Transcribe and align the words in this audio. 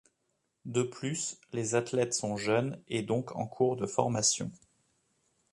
De 0.65 0.81
plus, 0.81 1.37
les 1.53 1.75
athlètes 1.75 2.15
sont 2.15 2.35
jeunes 2.35 2.81
et 2.87 3.03
donc 3.03 3.35
en 3.35 3.45
cours 3.45 3.75
de 3.75 3.85
formation. 3.85 4.51